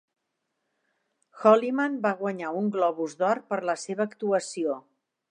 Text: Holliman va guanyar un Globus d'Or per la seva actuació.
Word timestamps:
Holliman 1.41 1.99
va 2.05 2.13
guanyar 2.21 2.53
un 2.61 2.71
Globus 2.77 3.13
d'Or 3.19 3.41
per 3.53 3.59
la 3.71 3.75
seva 3.83 4.07
actuació. 4.09 4.79